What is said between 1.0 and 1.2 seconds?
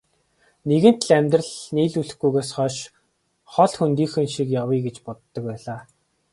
л